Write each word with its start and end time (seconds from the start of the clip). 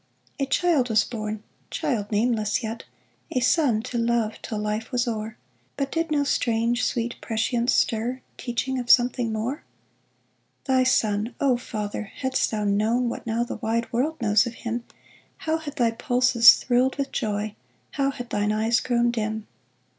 A 0.39 0.47
child 0.47 0.89
was 0.89 1.03
born— 1.03 1.43
child 1.69 2.11
nameless 2.11 2.63
yet; 2.63 2.85
A 3.33 3.39
son 3.39 3.83
to 3.83 3.99
love 3.99 4.41
till 4.41 4.57
life 4.57 4.91
was 4.91 5.07
o'er; 5.07 5.37
But 5.77 5.91
did 5.91 6.09
no 6.09 6.23
strange, 6.23 6.83
sweet 6.83 7.17
prescience 7.21 7.71
stir, 7.71 8.21
Teaching 8.35 8.79
of 8.79 8.89
something 8.89 9.31
more? 9.31 9.61
Thy 10.65 10.85
son! 10.85 11.35
O 11.39 11.55
father, 11.55 12.11
hadst 12.15 12.49
thou 12.49 12.63
known 12.63 13.09
What 13.09 13.27
now 13.27 13.43
the 13.43 13.57
wide 13.57 13.93
world 13.93 14.19
knows 14.19 14.47
of 14.47 14.55
him, 14.55 14.85
How 15.37 15.57
had 15.59 15.75
thy 15.75 15.91
pulses 15.91 16.53
thrilled 16.55 16.95
with 16.95 17.11
joy, 17.11 17.53
How 17.91 18.09
had 18.09 18.31
thine 18.31 18.51
eye 18.51 18.71
grown 18.83 19.11
dim 19.11 19.45